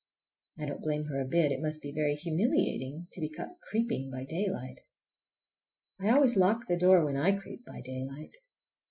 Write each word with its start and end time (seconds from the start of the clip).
I 0.57 0.65
don't 0.65 0.81
blame 0.81 1.05
her 1.09 1.21
a 1.21 1.25
bit. 1.27 1.51
It 1.51 1.61
must 1.61 1.79
be 1.83 1.91
very 1.91 2.15
humiliating 2.15 3.05
to 3.11 3.21
be 3.21 3.29
caught 3.29 3.59
creeping 3.69 4.09
by 4.09 4.23
daylight! 4.23 4.79
I 5.99 6.09
always 6.09 6.35
lock 6.35 6.65
the 6.67 6.75
door 6.75 7.05
when 7.05 7.17
I 7.17 7.33
creep 7.37 7.63
by 7.65 7.81
daylight. 7.81 8.33